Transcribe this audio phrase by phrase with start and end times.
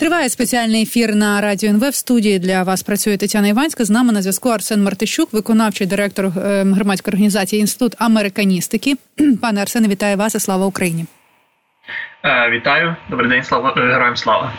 [0.00, 1.88] Триває спеціальний ефір на радіо НВ.
[1.88, 3.84] В студії для вас працює Тетяна Іванська.
[3.84, 6.30] З нами на зв'язку Арсен Мартищук, виконавчий директор е,
[6.64, 8.96] громадської організації Інститут американістики.
[9.42, 11.04] Пане Арсене, вітаю вас і слава Україні.
[12.24, 14.52] Е, вітаю, добрий день, слава е, героям слава.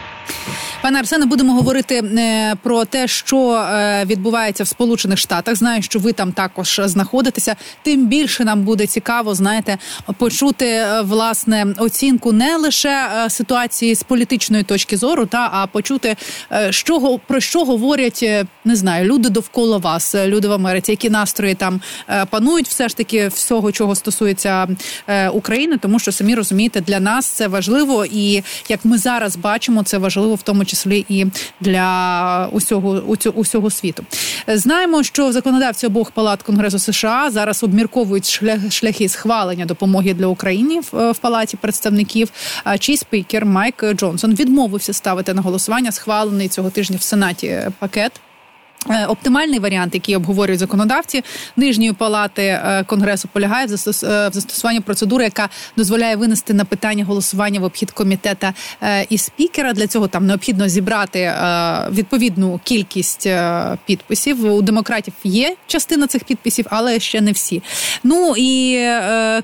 [0.81, 5.55] Пане Арсене, будемо говорити е, про те, що е, відбувається в Сполучених Штатах.
[5.55, 7.55] Знаю, що ви там також знаходитеся.
[7.83, 9.77] Тим більше нам буде цікаво, знаєте,
[10.17, 16.15] почути е, власне оцінку не лише ситуації з політичної точки зору, та а почути,
[16.69, 18.25] що про що говорять,
[18.65, 21.81] не знаю, люди довкола вас, люди в Америці, які настрої там
[22.29, 24.67] панують, все ж таки всього, чого стосується
[25.33, 29.97] України, тому що самі розумієте, для нас це важливо, і як ми зараз бачимо, це
[29.97, 31.25] важливо в тому числі і
[31.59, 32.89] для усього
[33.35, 34.03] усього світу.
[34.47, 38.39] Знаємо, що законодавці обох палат Конгресу США зараз обмірковують
[38.69, 42.31] шляхи схвалення допомоги для України в палаті представників.
[42.79, 48.11] Чий спікер Майк Джонсон відмовився ставити на голосування схвалений цього тижня в сенаті пакет.
[48.89, 51.23] Е, оптимальний варіант, який обговорюють законодавці
[51.55, 53.75] нижньої палати е, конгресу, полягає в е,
[54.33, 58.53] застосуванні процедури, яка дозволяє винести на питання голосування в обхід комітета
[59.09, 59.73] і спікера.
[59.73, 61.33] Для цього там необхідно зібрати
[61.91, 63.29] відповідну кількість
[63.85, 64.53] підписів.
[64.53, 67.61] У демократів є частина цих підписів, але ще не всі.
[68.03, 68.79] Ну і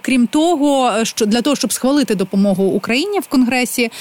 [0.01, 3.91] крім того, що для того, щоб схвалити допомогу Україні в конгресі,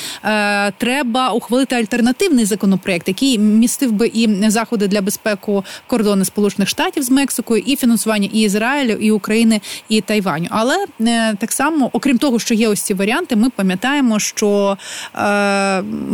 [0.78, 7.02] треба ухвалити альтернативний законопроект, який містив би і заходи для безпеки безпеку кордони Сполучених Штатів
[7.02, 10.46] з Мексикою, і фінансування і Ізраїлю, і України, і Тайваню.
[10.50, 14.78] Але е, так само, окрім того, що є ось ці варіанти, ми пам'ятаємо, що
[15.14, 15.18] е,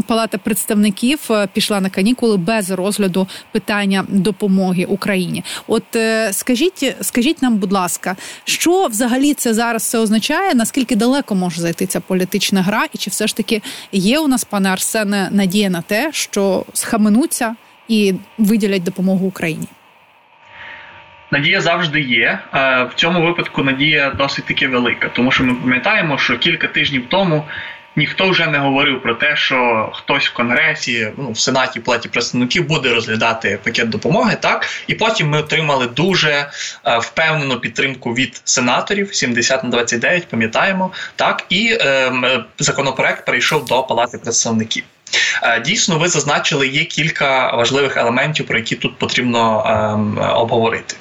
[0.06, 5.44] Палата представників е, пішла на канікули без розгляду питання допомоги Україні.
[5.66, 10.54] От е, скажіть, скажіть нам, будь ласка, що взагалі це зараз все означає?
[10.54, 14.44] Наскільки далеко може зайти ця політична гра, і чи все ж таки є у нас,
[14.44, 17.56] пане Арсене, надія на те, що схаменуться?
[17.88, 19.66] І виділять допомогу Україні?
[21.30, 22.38] Надія завжди є.
[22.52, 27.44] В цьому випадку надія досить таки велика, тому що ми пам'ятаємо, що кілька тижнів тому
[27.96, 32.68] ніхто вже не говорив про те, що хтось в конгресі, ну в сенаті платі представників
[32.68, 34.36] буде розглядати пакет допомоги.
[34.40, 36.50] Так і потім ми отримали дуже
[37.00, 42.12] впевнену підтримку від сенаторів 70 на 29, пам'ятаємо так, і е,
[42.58, 44.84] законопроект перейшов до палати представників.
[45.42, 50.96] Е, дійсно, ви зазначили, є кілька важливих елементів, про які тут потрібно ем, обговорити.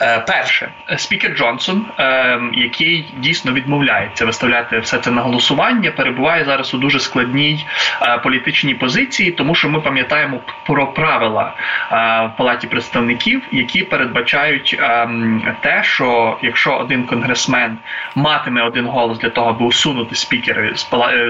[0.00, 6.74] Е, перше, спікер Джонсон, ем, який дійсно відмовляється виставляти все це на голосування, перебуває зараз
[6.74, 7.66] у дуже складній
[8.02, 11.52] е, політичній позиції, тому що ми пам'ятаємо про правила
[11.90, 17.78] в палаті представників, які передбачають ем, те, що якщо один конгресмен
[18.14, 20.70] матиме один голос для того, аби усунути спікера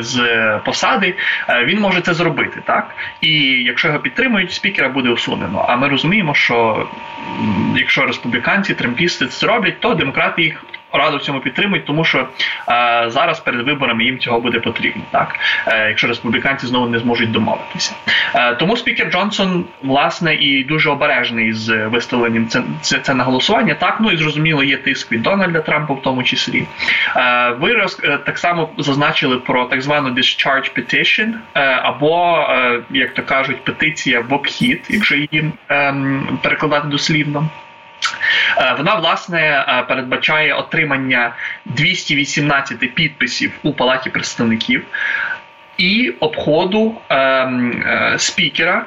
[0.01, 0.21] з
[0.65, 1.15] посади,
[1.65, 3.33] він може це зробити, так і
[3.63, 5.67] якщо його підтримують, спікера буде усунено.
[5.69, 6.89] А ми розуміємо, що
[7.77, 10.65] якщо республіканці, трампісти це роблять, то демократи їх
[10.99, 15.37] раду в цьому підтримують, тому що е, зараз перед виборами їм цього буде потрібно, так
[15.67, 17.95] е, якщо республіканці знову не зможуть домовитися.
[18.35, 23.75] Е, тому спікер Джонсон власне і дуже обережний з виставленням це, це, це на голосування.
[23.75, 26.67] Так ну і зрозуміло, є тиск від Дональда Трампа, в тому числі.
[27.17, 32.47] Е, ви роз, е, так само зазначили про так звану discharge petition, е, або
[32.91, 37.49] як то кажуть, петиція в обхід, якщо її ем, перекладати дослівно.
[38.59, 41.33] Е, вона власне е, передбачає отримання
[41.65, 44.85] 218 підписів у палаті представників
[45.79, 48.85] і обходу ем, е, спікера.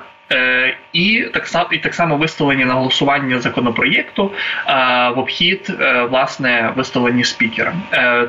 [0.93, 4.31] І так само і так само виставлення на голосування законопроєкту
[5.15, 5.73] в обхід
[6.09, 7.73] власне виставлення спікера.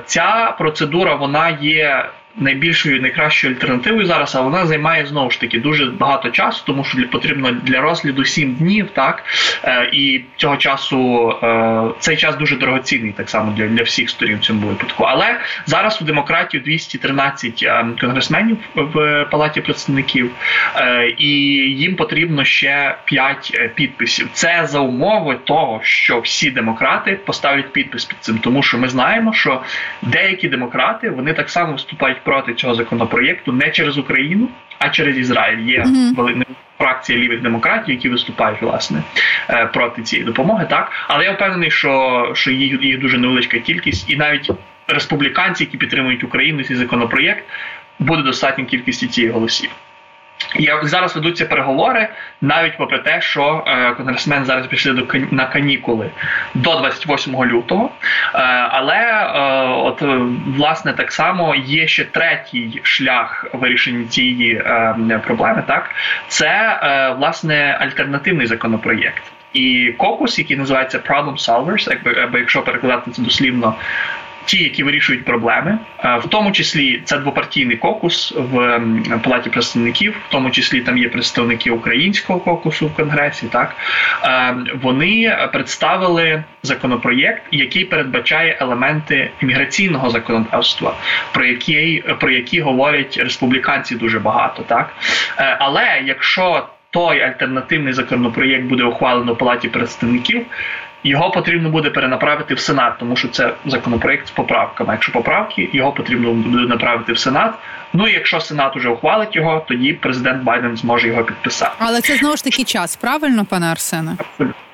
[0.06, 2.04] Ця процедура вона є
[2.40, 6.98] найбільшою найкращою альтернативою зараз, а вона займає знову ж таки дуже багато часу, тому що
[7.08, 9.24] потрібно для розгляду 7 днів, так
[9.64, 14.36] е, і цього часу е, цей час дуже дорогоцінний, так само для для всіх сторін
[14.36, 15.04] в цьому випадку.
[15.04, 20.30] Але зараз у демократів 213 е, конгресменів в палаті представників,
[21.18, 21.30] і
[21.78, 24.28] їм потрібно ще 5 підписів.
[24.32, 29.32] Це за умови того, що всі демократи поставлять підпис під цим, тому що ми знаємо,
[29.32, 29.62] що
[30.02, 34.48] деякі демократи вони так само вступають проти цього законопроєкту не через Україну,
[34.78, 35.58] а через Ізраїль.
[35.58, 36.44] Є mm-hmm.
[36.78, 39.02] фракція лівих демократів, які виступають власне
[39.50, 40.66] е, проти цієї допомоги.
[40.70, 44.50] Так, але я впевнений, що що їх, їх дуже невеличка кількість, і навіть
[44.88, 47.44] республіканці, які підтримують Україну, цей законопроєкт,
[47.98, 49.70] буде достатньо кількості цієї голосів.
[50.56, 52.08] Як зараз ведуться переговори,
[52.40, 56.10] навіть попри те, що е, конгресмени зараз пішли до на канікули
[56.54, 57.90] до 28 лютого.
[58.34, 58.38] Е,
[58.70, 59.38] але е,
[59.68, 60.02] от
[60.56, 64.62] власне так само є ще третій шлях вирішення цієї
[65.26, 65.62] проблеми.
[65.66, 65.90] Так
[66.28, 66.78] це
[67.18, 69.22] власне альтернативний законопроєкт.
[69.52, 73.74] І кокус, який називається Problem Solvers, якби або якщо перекладати це дослівно
[74.48, 78.80] ті, які вирішують проблеми, в тому числі це двопартійний кокус в
[79.24, 83.46] палаті представників, в тому числі там є представники українського кокусу в конгресі.
[83.46, 83.76] Так
[84.82, 90.94] вони представили законопроєкт, який передбачає елементи імміграційного законодавства,
[91.32, 94.94] про які про які говорять республіканці дуже багато, так
[95.38, 100.46] е, але якщо той альтернативний законопроєкт буде ухвалено в палаті представників
[101.04, 104.92] його потрібно буде перенаправити в Сенат, тому що це законопроект з поправками.
[104.92, 107.54] Якщо поправки, його потрібно буде направити в Сенат.
[107.92, 111.72] Ну і якщо Сенат уже ухвалить його, тоді президент Байден зможе його підписати.
[111.78, 114.16] Але це знову ж таки час, правильно, пане Арсене?
[114.18, 114.67] Абсолютно.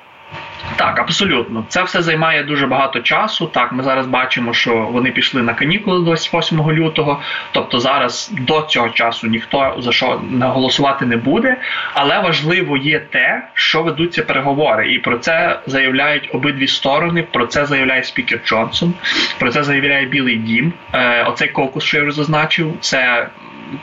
[0.75, 3.45] Так, абсолютно, це все займає дуже багато часу.
[3.45, 7.21] Так, ми зараз бачимо, що вони пішли на канікули 28 лютого.
[7.51, 11.57] Тобто, зараз до цього часу ніхто за що наголосувати не буде.
[11.93, 17.23] Але важливо є те, що ведуться переговори, і про це заявляють обидві сторони.
[17.31, 18.93] Про це заявляє спікер Джонсон,
[19.39, 20.73] про це заявляє Білий Дім.
[20.93, 23.27] Е, Оцей кокус, що я вже зазначив, це.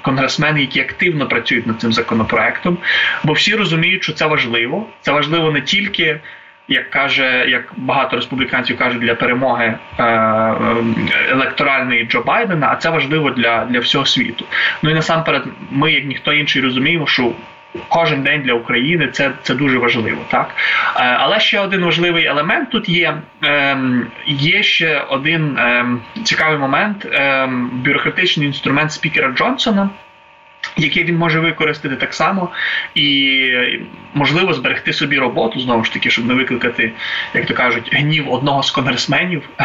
[0.03, 2.79] Конгресмени, які активно працюють над цим законопроектом,
[3.25, 4.87] бо всі розуміють, що це важливо.
[5.01, 6.21] Це важливо не тільки
[6.73, 10.05] як каже, як багато республіканців кажуть, для перемоги е,
[11.31, 14.45] електоральної Джо Байдена, а це важливо для для всього світу.
[14.83, 17.33] Ну і насамперед, ми, як ніхто інший, розуміємо, що.
[17.89, 20.55] Кожен день для України це це дуже важливо, так
[20.97, 23.15] е, але ще один важливий елемент тут є.
[23.43, 29.91] Ем, є ще один ем, цікавий момент: ем, бюрократичний інструмент спікера Джонсона,
[30.77, 32.49] Яке він може використати так само
[32.95, 33.51] і
[34.15, 36.93] можливо зберегти собі роботу знову ж таки, щоб не викликати,
[37.35, 39.49] як то кажуть, гнів одного з конгресменів,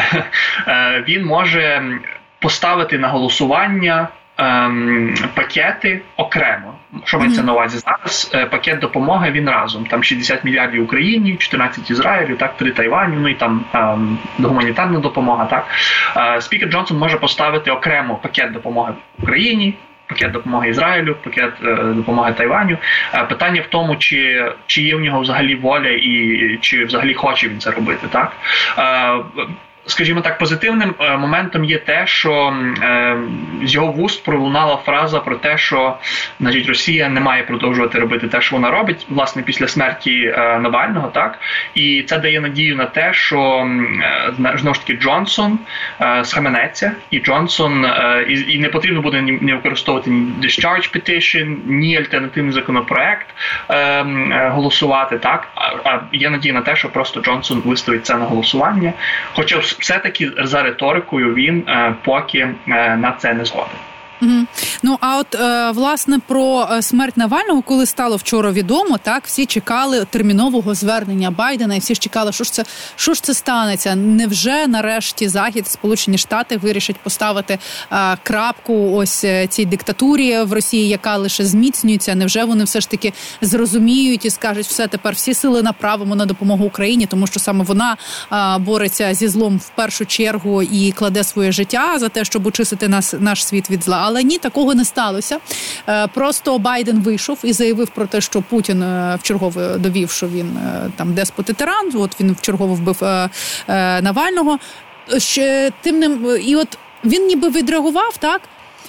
[0.68, 1.84] е, він може
[2.40, 4.08] поставити на голосування
[4.38, 6.74] ем, пакети окремо.
[7.04, 7.78] Що мається на увазі?
[7.78, 9.86] Зараз е, пакет допомоги він разом.
[9.86, 15.46] Там 60 мільярдів Україні, 14 Ізраїлю, так, 3 Тайваню, ну і там ем, гуманітарна допомога.
[15.46, 15.68] Так
[16.18, 19.76] е, Спікер Джонсон може поставити окремо пакет допомоги Україні
[20.08, 22.78] пакет допомоги Ізраїлю, пакет е, допомоги Тайваню.
[23.14, 27.48] Е, питання в тому, чи чи є в нього взагалі воля, і чи взагалі хоче
[27.48, 28.32] він це робити, так.
[29.88, 33.18] Скажімо так, позитивним е, моментом є те, що е,
[33.64, 35.98] з його вуст пролунала фраза про те, що
[36.40, 41.08] значить, Росія не має продовжувати робити те, що вона робить, власне, після смерті е, Навального,
[41.08, 41.40] так
[41.76, 43.70] і це дає надію на те, що
[44.58, 45.60] знову ж таки Джонсон
[46.24, 47.86] схаменеться, і Джонсон
[48.28, 53.28] і, і не потрібно буде не використовувати ні discharge petition, ні альтернативний законопроект
[54.52, 55.18] голосувати.
[55.18, 55.48] Так
[55.84, 58.94] а є надія на те, що просто Джонсон виставить це на голосування,
[59.34, 62.56] хоча все-таки за риторикою він е, поки е,
[62.98, 63.80] на це не згоден.
[64.22, 64.46] Угу.
[64.84, 69.46] Ну а от е, власне про е, смерть Навального, коли стало вчора відомо, так всі
[69.46, 72.64] чекали термінового звернення Байдена, і всі ж чекали, що ж це
[72.96, 73.96] що ж це станеться?
[73.96, 77.60] Невже нарешті захід Сполучені Штати вирішать поставити
[77.92, 82.16] е, крапку ось е, цій диктатурі в Росії, яка лише зміцнюється?
[82.16, 86.66] Невже вони все ж таки зрозуміють і скажуть, все тепер всі сили направимо на допомогу
[86.66, 87.98] Україні, тому що саме вона
[88.32, 92.88] е, бореться зі злом в першу чергу і кладе своє життя за те, щоб очистити
[92.88, 94.07] нас наш світ від зла?
[94.08, 95.38] Але ні, такого не сталося.
[95.90, 100.58] Е, просто Байден вийшов і заявив про те, що Путін е, вчергово довів, що він
[100.58, 101.92] е, там деспот і тиран.
[101.96, 103.30] От він вчергово вбив
[104.02, 104.60] Навального.
[105.18, 108.42] Ще тим ним і от він ніби відреагував так.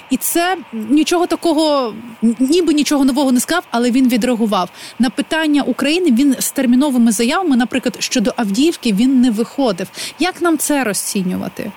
[0.09, 1.93] І це нічого такого,
[2.39, 6.11] ніби нічого нового не сказав, але він відреагував на питання України.
[6.11, 9.87] Він з терміновими заявами, наприклад, щодо Авдіївки, він не виходив.
[10.19, 11.71] Як нам це розцінювати?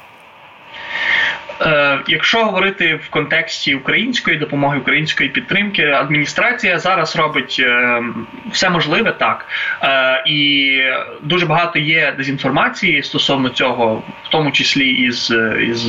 [1.66, 8.02] Е, якщо говорити в контексті української допомоги, української підтримки, адміністрація зараз робить е,
[8.50, 9.46] все можливе так,
[9.82, 10.78] е, і
[11.22, 15.34] дуже багато є дезінформації стосовно цього, в тому числі із,
[15.68, 15.88] із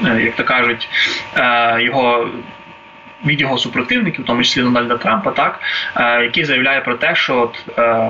[0.00, 0.88] як то кажуть,
[1.78, 2.28] його.
[3.26, 5.60] Від його супротивників, в тому числі Дональда Трампа, так
[6.22, 7.64] який заявляє про те, що от,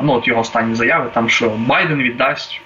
[0.05, 2.61] ну от його останні заяви, там що Байден віддасть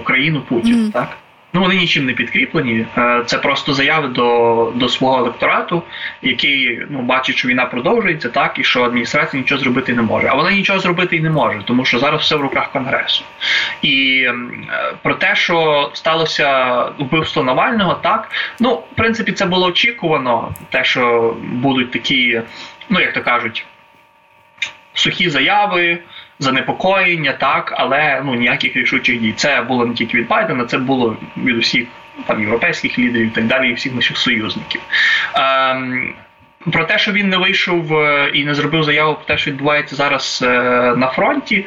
[0.00, 0.92] Україну Путіну, mm.
[0.92, 1.08] так
[1.56, 2.86] Ну вони нічим не підкріплені.
[2.98, 5.82] Е, це просто заяви до до свого електорату,
[6.22, 10.28] який ну бачить, що війна продовжується, так і що адміністрація нічого зробити не може.
[10.30, 13.24] А вона нічого зробити і не може, тому що зараз все в руках конгресу.
[13.82, 14.34] І е,
[15.02, 21.36] про те, що сталося вбивство Навального, так ну в принципі це було очікувано, те, що
[21.42, 22.42] будуть такі
[22.88, 23.66] ну як то кажуть,
[24.94, 25.98] сухі заяви,
[26.38, 29.32] занепокоєння, так, але ну ніяких рішучих дій.
[29.36, 31.86] Це було не тільки від Байдена, це було від усіх
[32.26, 34.80] там європейських лідерів і так далі, і всіх наших союзників.
[35.34, 36.14] Ем,
[36.72, 39.96] про те, що він не вийшов е, і не зробив заяву про те, що відбувається
[39.96, 40.50] зараз е,
[40.96, 41.64] на фронті.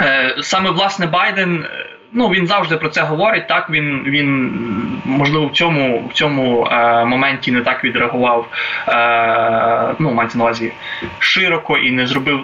[0.00, 1.66] Е, саме власне Байден
[2.12, 3.48] ну він завжди про це говорить.
[3.48, 4.52] Так він він
[5.06, 8.48] можливо в цьому в цьому е, моменті не так відреагував.
[8.88, 10.72] Е, ну мається на увазі
[11.18, 12.40] широко і не зробив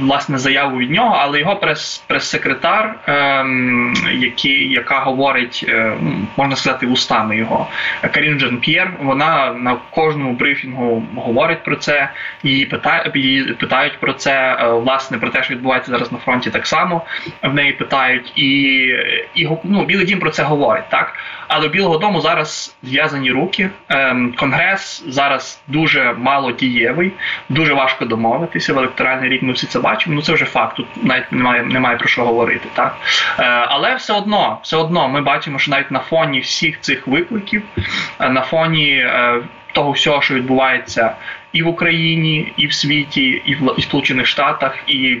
[0.00, 3.46] власне заяву від нього, але його прес прес-секретар, е,
[4.12, 5.92] який, яка говорить, е,
[6.36, 7.66] можна сказати, устами його
[8.14, 8.92] Карін Жан П'єр.
[9.00, 12.08] Вона на кожному брифінгу говорить про це.
[12.42, 16.50] Її питають, її питають про це, е, власне про те, що відбувається зараз на фронті,
[16.50, 17.02] так само
[17.42, 18.46] в неї питають і
[19.34, 21.14] і ну, Білий Дім про це говорить, так
[21.48, 23.70] але Білого Дому зараз зв'язані руки.
[23.88, 27.12] Ем, Конгрес зараз дуже мало дієвий,
[27.48, 29.42] дуже важко домовитися в електоральний рік.
[29.42, 30.16] Ми всі це бачимо.
[30.16, 30.76] Ну це вже факт.
[30.76, 32.68] Тут навіть немає немає про що говорити.
[32.74, 32.96] Так
[33.38, 37.62] е, але все одно, все одно, ми бачимо, що навіть на фоні всіх цих викликів,
[38.20, 39.40] е, на фоні е,
[39.72, 41.14] того всього, що відбувається
[41.52, 45.18] і в Україні, і в світі, і в Сполучених Штатах, і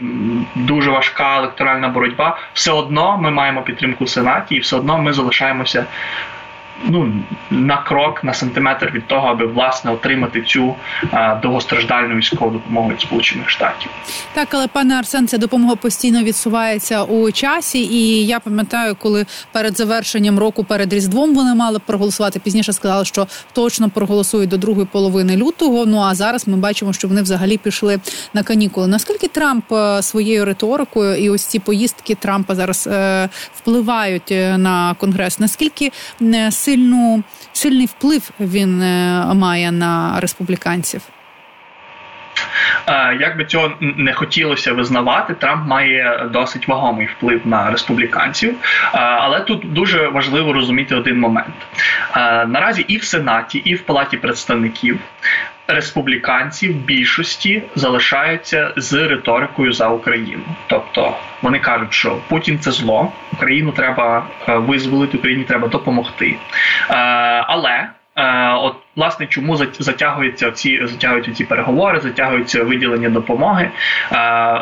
[0.54, 2.38] дуже важка електоральна боротьба.
[2.52, 5.86] Все одно ми маємо підтримку в сенаті, і все одно ми залишаємося
[6.84, 7.12] ну,
[7.50, 10.74] на крок, на сантиметр від того, аби власне отримати цю
[11.10, 13.90] а, довгостраждальну військову допомогу від Сполучених Штатів.
[14.34, 19.76] Так, але пане Арсен, ця допомога постійно відсувається у часі, і я пам'ятаю, коли перед
[19.76, 22.40] завершенням року, перед різдвом вони мали проголосувати.
[22.40, 25.86] Пізніше сказали, що точно проголосують до другої половини лютого.
[25.86, 28.00] Ну а зараз ми бачимо, що вони взагалі пішли
[28.34, 28.86] на канікули.
[28.86, 34.94] Наскільки Трамп е, своєю риторикою і ось ці поїздки Трампа зараз е, впливають е, на
[34.94, 35.38] конгрес?
[35.38, 41.02] Наскільки не сильну сильний вплив він е, має на республіканців?
[43.20, 48.54] Як би цього не хотілося визнавати, Трамп має досить вагомий вплив на республіканців,
[48.92, 51.54] але тут дуже важливо розуміти один момент:
[52.46, 54.98] наразі і в Сенаті, і в Палаті представників
[55.68, 60.42] республіканці в більшості залишаються з риторикою за Україну.
[60.66, 66.36] Тобто вони кажуть, що Путін це зло, Україну треба е, визволити, Україні треба допомогти.
[66.90, 66.94] Е,
[67.46, 67.88] але
[68.62, 73.70] от власне чому затягуються ці затягуються ці переговори, затягуються виділення допомоги.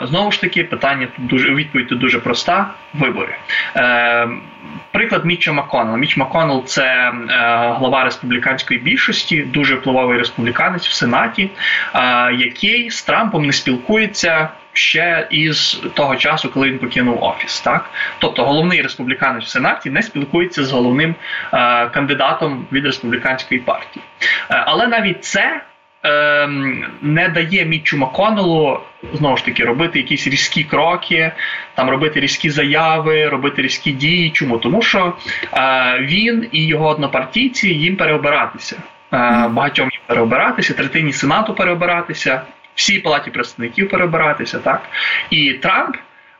[0.02, 3.36] Знову ж таки, питання тут дуже відповідь тут дуже проста: вибори.
[4.94, 5.96] Приклад Міча Маконела.
[5.96, 7.12] Міч Маконел це е,
[7.78, 11.50] глава республіканської більшості, дуже впливовий республіканець в Сенаті,
[11.94, 17.60] е, який з Трампом не спілкується ще із того часу, коли він покинув офіс.
[17.60, 21.14] Так, тобто головний республіканець в Сенаті не спілкується з головним
[21.52, 24.04] е, кандидатом від республіканської партії.
[24.50, 25.60] Е, але навіть це.
[26.06, 28.80] Ем, не дає Мітчу Маконелу
[29.12, 31.32] знову ж таки робити якісь різкі кроки,
[31.74, 34.30] там робити різкі заяви, робити різкі дії.
[34.30, 34.58] Чому?
[34.58, 35.12] Тому що
[35.52, 38.76] е, він і його однопартійці їм переобиратися.
[39.12, 42.42] Е, багатьом їм переобиратися, третині сенату переобиратися,
[42.74, 44.82] всій палаті представників перебиратися, Так
[45.30, 45.96] і Трамп.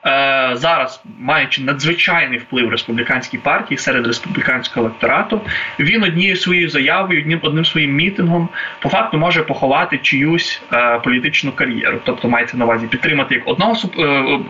[0.06, 5.40] Е, зараз, маючи надзвичайний вплив республіканській партії серед республіканського електорату,
[5.78, 8.48] він однією своєю заявою, одним одним своїм мітингом
[8.80, 13.74] по факту може поховати чиюсь е, політичну кар'єру, тобто мається на увазі підтримати як одного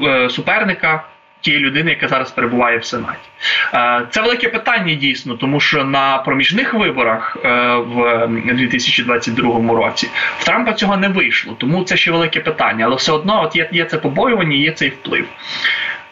[0.03, 1.05] е, суперника
[1.45, 3.29] тієї людини, яка зараз перебуває в Сенаті.
[3.75, 10.09] Е, це велике питання дійсно, тому що на проміжних виборах е, в 2022 році
[10.39, 12.85] в Трампа цього не вийшло, тому це ще велике питання.
[12.85, 15.27] Але все одно, от є, є це побоювання, є цей вплив.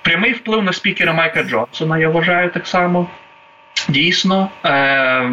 [0.02, 3.06] Прямий вплив на спікера Майка Джонсона, я вважаю так само.
[3.88, 5.30] Дійсно, е,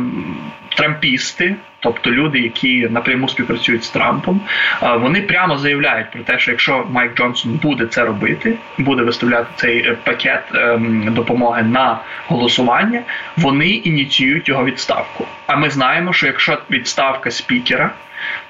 [0.80, 4.42] трампісти, тобто люди, які напряму співпрацюють з Трампом,
[4.84, 9.48] е, вони прямо заявляють про те, що якщо Майк Джонсон буде це робити, буде виставляти
[9.56, 13.02] цей е, пакет ем, допомоги на голосування,
[13.38, 15.26] вони ініціюють його відставку.
[15.48, 17.92] А ми знаємо, що якщо відставка спікера.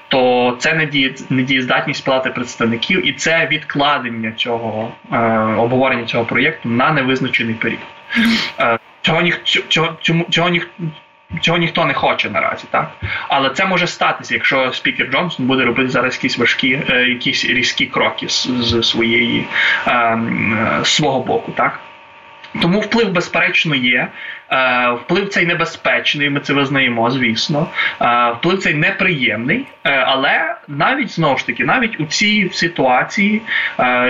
[0.08, 0.88] То це
[1.30, 7.80] недієздатність палати представників, і це відкладення цього е, обговорення цього проєкту на невизначений період.
[8.60, 10.50] Е, Цього ніх цього, цього, цього
[11.40, 12.90] Цього ніхто не хоче наразі, так
[13.28, 17.86] але це може статися, якщо спікер Джонсон буде робити зараз якісь важкі, е, якісь різкі
[17.86, 19.46] кроки з, з своєї
[19.86, 20.18] е, е,
[20.84, 21.80] свого боку, так.
[22.62, 24.08] Тому вплив, безперечно, є.
[24.52, 27.66] Е, вплив цей небезпечний, ми це визнаємо, звісно.
[28.02, 33.42] Е, вплив цей неприємний, е, але навіть знову ж таки, навіть у цій ситуації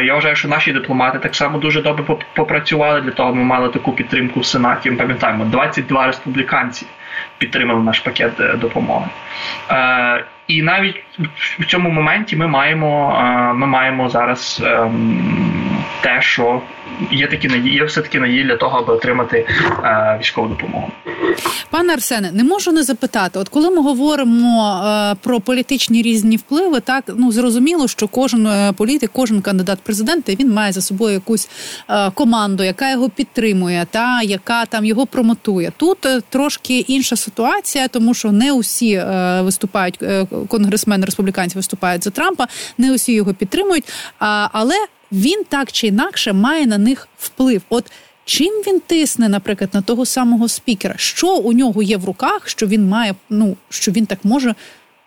[0.04, 3.00] я вважаю, що наші дипломати так само дуже добре попрацювали.
[3.00, 4.90] Для того ми мали таку підтримку в Сенаті.
[4.90, 6.86] Ми пам'ятаємо 22 республіканці
[7.40, 9.06] підтримали наш пакет допомоги.
[10.46, 10.96] І навіть
[11.58, 13.20] в цьому моменті ми маємо
[13.56, 15.59] ми маємо зараз ем,
[16.02, 16.62] те, що
[17.10, 19.46] є такі надії, є все таки надії для того, аби отримати
[19.84, 20.90] е, військову допомогу.
[21.70, 23.38] Пане Арсене, не можу не запитати.
[23.38, 28.72] От коли ми говоримо е, про політичні різні впливи, так ну зрозуміло, що кожен е,
[28.76, 31.48] політик, кожен кандидат в президенти, він має за собою якусь
[31.90, 35.72] е, команду, яка його підтримує, та яка там його промотує.
[35.76, 39.04] Тут е, трошки інша ситуація, тому що не усі
[39.40, 39.98] виступають
[40.48, 42.46] конгресмени республіканці виступають за Трампа,
[42.78, 43.84] не усі його підтримують.
[44.18, 44.74] А, але
[45.12, 47.62] він так чи інакше має на них вплив.
[47.68, 47.92] От
[48.24, 50.94] чим він тисне, наприклад, на того самого спікера?
[50.98, 54.54] Що у нього є в руках, що він має, ну що він так може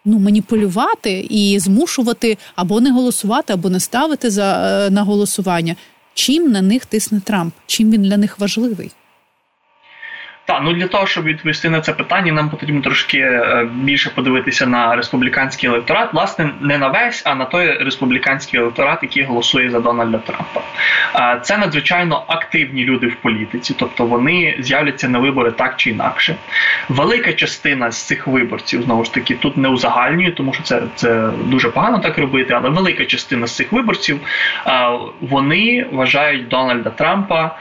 [0.06, 5.76] ну маніпулювати і змушувати або не голосувати, або не ставити за е, на голосування?
[6.14, 7.54] Чим на них тисне Трамп?
[7.68, 8.92] Чим він для них важливий?
[10.46, 14.66] Так, ну для того, щоб відповісти на це питання, нам потрібно трошки е, більше подивитися
[14.66, 16.14] на республіканський електорат.
[16.14, 20.62] Власне, не на весь, а на той республіканський електорат, який голосує за Дональда Трампа.
[21.42, 26.36] Це надзвичайно активні люди в політиці, тобто вони з'являться на вибори так чи інакше.
[26.90, 31.30] Велика частина з цих виборців знову ж таки тут не узагальнює, тому що це це
[31.46, 32.54] дуже погано так робити.
[32.54, 34.20] Але велика частина з цих виборців
[35.22, 37.56] вони вважають Дональда Трампа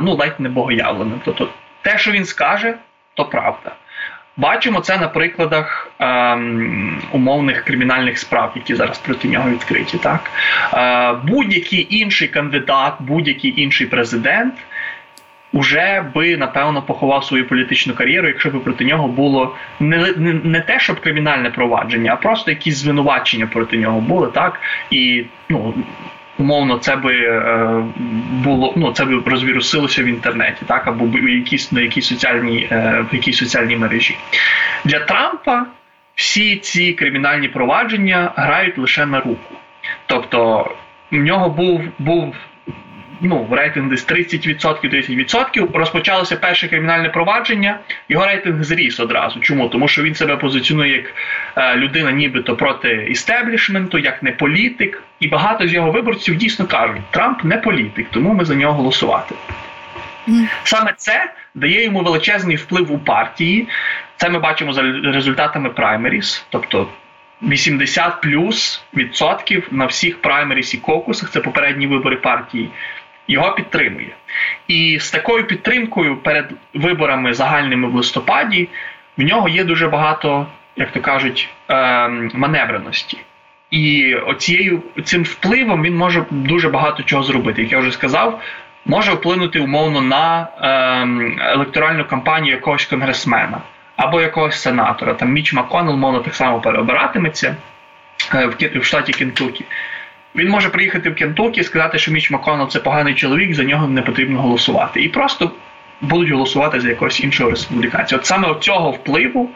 [0.00, 1.20] ну ледь не богоявленим.
[1.24, 1.48] Тобто
[1.82, 2.74] те, що він скаже,
[3.14, 3.72] то правда.
[4.36, 9.98] Бачимо це на прикладах ем, умовних кримінальних справ, які зараз проти нього відкриті.
[10.02, 10.30] Так
[10.74, 14.54] е, Будь-який інший кандидат, будь-який інший президент
[15.52, 20.60] уже би напевно поховав свою політичну кар'єру, якщо б проти нього було не, не не,
[20.60, 24.60] те, щоб кримінальне провадження, а просто якісь звинувачення проти нього були, так
[24.90, 25.74] і ну
[26.40, 27.84] умовно це би е,
[28.32, 33.04] було ну це би розвірусилося в інтернеті, так або в якісь на якій соціальній е,
[33.12, 34.16] в якій соціальній мережі
[34.84, 35.66] для Трампа.
[36.14, 39.54] Всі ці кримінальні провадження грають лише на руку.
[40.06, 40.70] Тобто
[41.10, 42.34] в нього був був
[43.20, 45.72] ну, рейтинг десь 30%, 30%.
[45.72, 49.40] Розпочалося перше кримінальне провадження, його рейтинг зріс одразу.
[49.40, 49.68] Чому?
[49.68, 51.14] Тому що він себе позиціонує як
[51.56, 55.02] е, людина, нібито проти істеблішменту, як не політик.
[55.20, 59.34] І багато з його виборців дійсно кажуть, Трамп не політик, тому ми за нього голосувати.
[60.64, 63.68] Саме це дає йому величезний вплив у партії.
[64.16, 66.88] Це ми бачимо за результатами праймеріс, тобто
[67.42, 72.70] 80 плюс відсотків на всіх праймеріс і кокусах, це попередні вибори партії,
[73.30, 74.08] його підтримує.
[74.68, 78.68] І з такою підтримкою перед виборами загальними в листопаді
[79.16, 83.18] в нього є дуже багато, як то кажуть, ем, маневреності.
[83.70, 87.62] І оцією цим впливом він може дуже багато чого зробити.
[87.62, 88.40] Як я вже сказав,
[88.86, 93.60] може вплинути умовно на ем, електоральну кампанію якогось конгресмена
[93.96, 95.14] або якогось сенатора.
[95.14, 97.56] Там Міч Маконел, мовно, так само переобиратиметься
[98.34, 99.64] е, в штаті Кентукі.
[100.34, 103.88] Він може приїхати в Кентукі і сказати, що Міч Маконел це поганий чоловік, за нього
[103.88, 105.02] не потрібно голосувати.
[105.02, 105.50] І просто
[106.00, 108.16] будуть голосувати за якогось іншого республіканця.
[108.16, 109.50] От саме цього впливу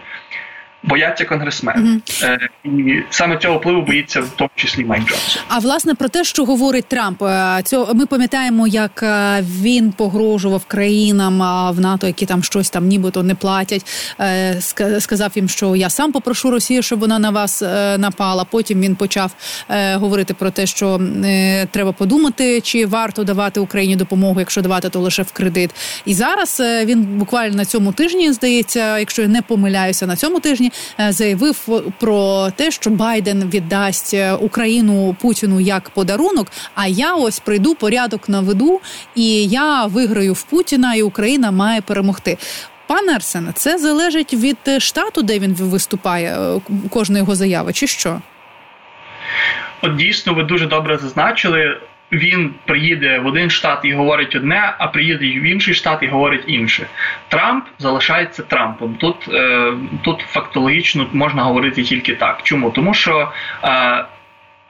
[0.89, 2.01] бояться конгресмени.
[2.01, 2.49] Mm-hmm.
[2.65, 5.43] І саме цього впливу боїться в тому числі Майк Джонсон.
[5.49, 10.65] А власне про те, що говорить Трамп, е, цього ми пам'ятаємо, як е, він погрожував
[10.65, 11.39] країнам
[11.77, 13.87] в НАТО, які там щось там нібито не платять.
[14.99, 17.63] Сказав їм, що я сам попрошу Росію, щоб вона на вас
[17.99, 18.45] напала.
[18.45, 19.33] Потім він почав
[19.95, 21.01] говорити про те, що
[21.71, 25.71] треба подумати, чи варто давати Україні допомогу, якщо давати, то лише в кредит.
[26.05, 30.73] І зараз він буквально на цьому тижні здається, якщо я не помиляюся, на цьому тижні
[30.74, 31.69] Е, заявив
[32.01, 36.47] про те, що Байден віддасть е, Україну Путіну як подарунок.
[36.75, 38.81] А я ось прийду порядок наведу,
[39.15, 42.39] і я виграю в Путіна, і Україна має перемогти.
[42.87, 46.61] Пане Арсене, це залежить від штату, де він виступає, е,
[46.91, 48.21] кожна його заява, чи що?
[49.83, 51.81] От дійсно, ви дуже добре зазначили
[52.15, 56.45] він приїде в один штат і говорить одне, а приїде в інший штат і говорить
[56.47, 56.87] інше.
[57.29, 58.95] Трамп залишається Трампом.
[58.95, 59.73] Тут е,
[60.03, 62.41] тут фактологічно можна говорити тільки так.
[62.43, 62.71] Чому?
[62.71, 63.33] Тому що
[63.65, 64.05] е,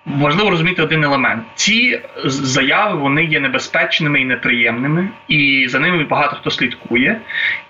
[0.07, 6.37] важливо розуміти один елемент: ці заяви вони є небезпечними і неприємними, і за ними багато
[6.37, 7.21] хто слідкує,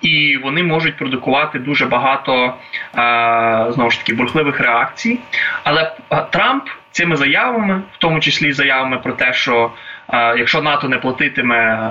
[0.03, 5.19] і вони можуть продукувати дуже багато е, знову ж таки бурхливих реакцій.
[5.65, 9.71] Але е, Трамп цими заявами, в тому числі заявами про те, що
[10.09, 11.91] е, якщо НАТО не платитиме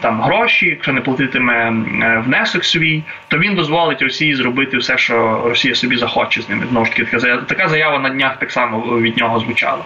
[0.00, 5.42] там гроші, якщо не платитиме е, внесок свій, то він дозволить Росії зробити все, що
[5.44, 6.66] Росія собі захоче з ними.
[6.70, 9.84] Знову ж таки, така заява на днях так само від нього звучала.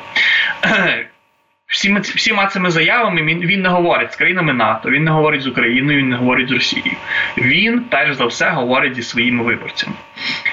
[1.67, 5.47] всіма всіма цими заявами він він не говорить з країнами НАТО, він не говорить з
[5.47, 6.97] Україною, він не говорить з Росією.
[7.39, 9.97] Він перш за все говорить зі своїми виборцями.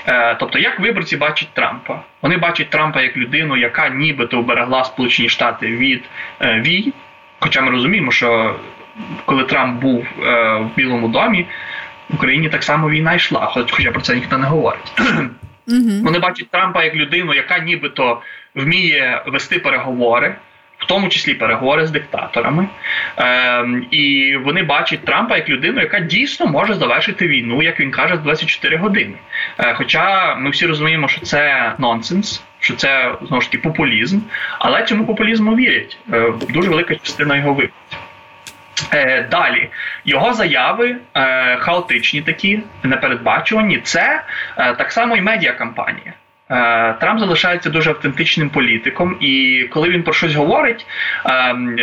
[0.08, 2.02] Е, Тобто, як виборці бачать Трампа?
[2.22, 6.04] Вони бачать Трампа як людину, яка нібито оберегла Сполучені Штати від
[6.42, 6.94] е, вій.
[7.40, 8.56] Хоча ми розуміємо, що
[9.26, 11.46] коли Трамп був е, в Білому домі,
[12.10, 14.94] в Україні так само війна йшла, хоча про це ніхто не говорить.
[16.04, 18.22] Вони бачать Трампа як людину, яка нібито
[18.56, 20.36] вміє вести переговори
[20.84, 22.68] в тому числі переговори з диктаторами,
[23.20, 28.16] Е, і вони бачать Трампа як людину, яка дійсно може завершити війну, як він каже,
[28.16, 29.14] в 24 години.
[29.60, 32.44] Е, Хоча ми всі розуміємо, що це нонсенс.
[32.60, 34.20] Що це знову ж таки популізм,
[34.60, 38.00] але цьому популізму вірять е, дуже велика частина його виборців.
[38.94, 39.70] Е, далі
[40.06, 43.78] його заяви е, хаотичні, такі непередбачувані.
[43.78, 44.24] Це
[44.58, 46.14] е, так само і медіакампанія.
[46.54, 50.86] Е, Трамп залишається дуже автентичним політиком, і коли він про щось говорить.
[51.26, 51.78] Ем,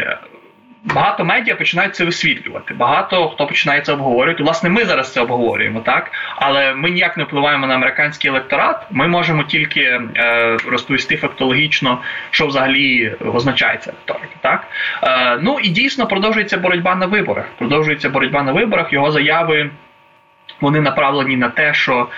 [0.84, 2.74] багато медіа починають це висвітлювати.
[2.74, 4.42] Багато хто починає це обговорювати.
[4.42, 8.86] Власне, ми зараз це обговорюємо, так але ми ніяк не впливаємо на американський електорат.
[8.90, 13.92] Ми можемо тільки е, розповісти фактологічно, що взагалі означає ця.
[14.40, 14.66] Так
[15.02, 17.44] е, ну і дійсно продовжується боротьба на виборах.
[17.58, 18.92] Продовжується боротьба на виборах.
[18.92, 19.70] Його заяви
[20.60, 22.08] вони направлені на те, що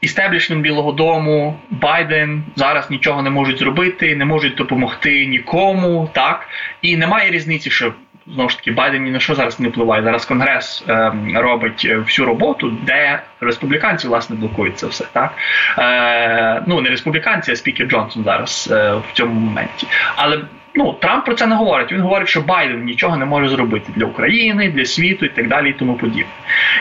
[0.00, 6.48] істеблішмент Білого Дому, Байден зараз нічого не можуть зробити, не можуть допомогти нікому, так
[6.82, 7.92] і немає різниці, що.
[8.34, 10.02] Знову ж таки, Байден ні на що зараз не впливає.
[10.02, 15.04] Зараз Конгрес е, робить всю роботу, де республіканці власне блокують це все.
[15.12, 15.34] Так
[15.78, 19.86] е, ну не республіканці, а спікер Джонсон зараз е, в цьому моменті.
[20.16, 20.40] Але
[20.74, 21.92] ну Трамп про це не говорить.
[21.92, 25.70] Він говорить, що Байден нічого не може зробити для України, для світу і так далі,
[25.70, 26.32] і тому подібне.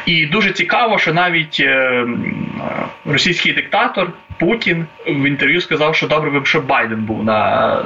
[0.05, 2.05] І дуже цікаво, що навіть е,
[3.05, 7.83] російський диктатор Путін в інтерв'ю сказав, що добре би щоб Байден був на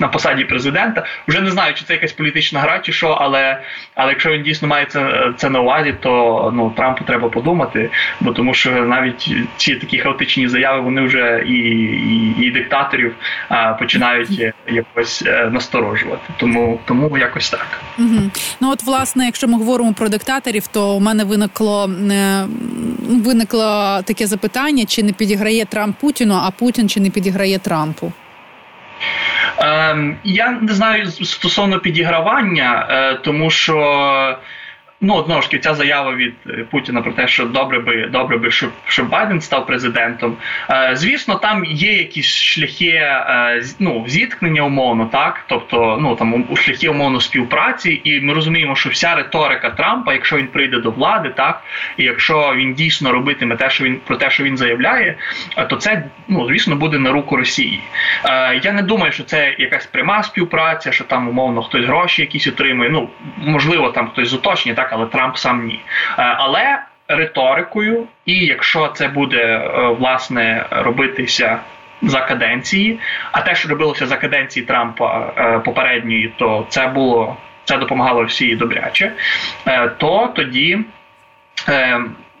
[0.00, 1.04] на посаді президента.
[1.28, 3.62] Вже не знаю, чи це якась політична гра, чи що, але
[3.94, 8.32] але якщо він дійсно має це це на увазі, то ну Трампу треба подумати, бо
[8.32, 13.14] тому що навіть ці такі хаотичні заяви вони вже і і, і диктаторів
[13.48, 16.22] а, починають якось е, насторожувати.
[16.36, 17.66] Тому тому якось так.
[17.98, 18.30] Угу.
[18.60, 22.46] Ну от власне, якщо ми говоримо про диктаторів, то у мене виникло е,
[23.08, 28.12] виникло таке запитання: чи не підіграє Трамп Путіну, а Путін чи не підіграє Трампу?
[29.58, 33.76] Ем, Я не знаю стосовно підігравання, е, тому що
[35.02, 38.50] Ну, одного ж ця заява від е, Путіна про те, що добре би добре би,
[38.50, 40.36] щоб щоб Байден став президентом.
[40.70, 46.56] Е, Звісно, там є якісь шляхи е, ну, зіткнення умовно, так тобто, ну там у
[46.56, 51.28] шляхи умовно співпраці, і ми розуміємо, що вся риторика Трампа, якщо він прийде до влади,
[51.36, 51.62] так
[51.96, 55.16] і якщо він дійсно робитиме те, що він про те, що він заявляє,
[55.56, 57.80] е, то це ну звісно буде на руку Росії.
[58.24, 62.46] Е, Я не думаю, що це якась пряма співпраця, що там умовно хтось гроші якісь
[62.46, 62.90] отримує.
[62.90, 65.80] Ну можливо, там хтось з уточнення, так але Трамп сам ні.
[66.18, 71.58] Е, але риторикою, і якщо це буде е, власне робитися.
[72.02, 72.98] За каденції,
[73.32, 78.56] а те, що робилося за каденції Трампа е, попередньої, то це було це допомагало всій
[78.56, 79.12] добряче,
[79.98, 80.78] то тоді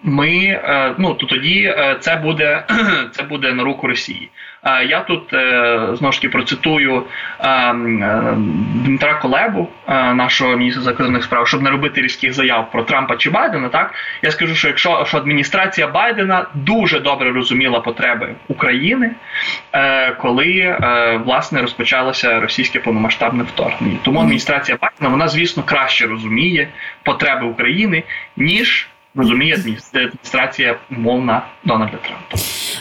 [0.02, 0.60] ми
[0.98, 2.64] ну то тоді це буде
[3.12, 4.30] це буде на руку Росії.
[4.64, 7.02] Я тут е, знову ж таки процитую
[7.40, 7.74] е, е,
[8.74, 13.68] Дмитра Колебу, нашого міністра закордонних справ, щоб не робити різких заяв про Трампа чи Байдена.
[13.68, 19.10] Так я скажу, що якщо що адміністрація Байдена дуже добре розуміла потреби України,
[20.18, 20.78] коли
[21.24, 23.98] власне розпочалося російське повномасштабне вторгнення.
[24.02, 26.68] Тому адміністрація Байдена вона, звісно, краще розуміє
[27.02, 28.02] потреби України
[28.36, 32.36] ніж розуміє адміністрація умовна Дональда Трампа.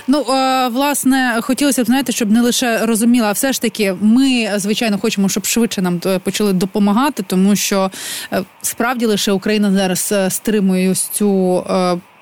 [0.07, 4.51] Ну е, власне хотілося б знаєте, щоб не лише розуміла, а все ж таки, ми
[4.55, 7.91] звичайно хочемо, щоб швидше нам е, почали допомагати, тому що
[8.33, 11.63] е, справді лише Україна зараз стримує цю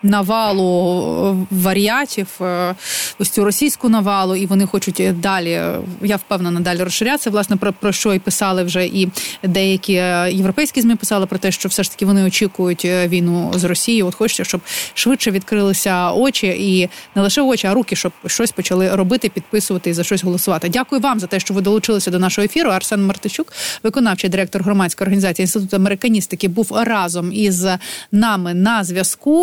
[0.03, 2.75] навалу варіатів, е,
[3.19, 5.61] ось цю російську навалу, і вони хочуть далі.
[6.01, 7.29] Я впевнена, далі розширятися.
[7.29, 9.09] Власне, про про що і писали вже і
[9.43, 9.93] деякі
[10.31, 14.07] європейські змі писали про те, що все ж таки вони очікують е, війну з Росією.
[14.07, 14.61] От хочеться, щоб
[14.93, 19.93] швидше відкрилися очі, і не лише очі, а руки, щоб щось почали робити, підписувати і
[19.93, 20.69] за щось голосувати.
[20.69, 22.69] Дякую вам за те, що ви долучилися до нашого ефіру.
[22.69, 27.67] Арсен Мартичук, виконавчий директор громадської організації інституту американістики, був разом із
[28.11, 29.37] нами на зв'язку.